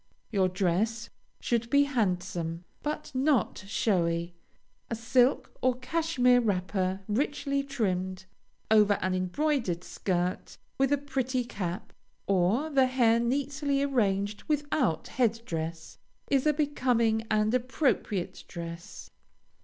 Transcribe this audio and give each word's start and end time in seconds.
Your 0.31 0.49
dress 0.49 1.11
should 1.39 1.69
be 1.69 1.83
handsome, 1.83 2.63
but 2.81 3.11
not 3.13 3.63
showy. 3.67 4.33
A 4.89 4.95
silk 4.95 5.51
or 5.61 5.75
cashmere 5.77 6.41
wrapper, 6.41 7.01
richly 7.07 7.61
trimmed, 7.61 8.25
over 8.71 8.93
an 8.93 9.13
embroidered 9.13 9.83
skirt, 9.83 10.57
with 10.79 10.91
a 10.91 10.97
pretty 10.97 11.43
cap, 11.45 11.93
or 12.25 12.71
the 12.71 12.87
hair 12.87 13.19
neatly 13.19 13.83
arranged 13.83 14.41
without 14.47 15.07
head 15.07 15.39
dress, 15.45 15.99
is 16.31 16.47
a 16.47 16.53
becoming 16.53 17.23
and 17.29 17.53
appropriate 17.53 18.43
dress. 18.47 19.11